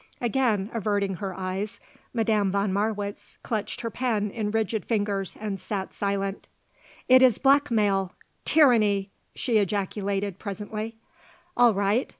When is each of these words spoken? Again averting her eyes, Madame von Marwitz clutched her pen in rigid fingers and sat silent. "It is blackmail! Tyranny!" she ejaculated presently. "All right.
Again 0.19 0.71
averting 0.73 1.17
her 1.17 1.35
eyes, 1.37 1.79
Madame 2.11 2.51
von 2.51 2.73
Marwitz 2.73 3.37
clutched 3.43 3.81
her 3.81 3.91
pen 3.91 4.31
in 4.31 4.49
rigid 4.49 4.83
fingers 4.83 5.37
and 5.39 5.59
sat 5.59 5.93
silent. 5.93 6.47
"It 7.07 7.21
is 7.21 7.37
blackmail! 7.37 8.13
Tyranny!" 8.43 9.11
she 9.35 9.59
ejaculated 9.59 10.39
presently. 10.39 10.95
"All 11.55 11.75
right. 11.75 12.09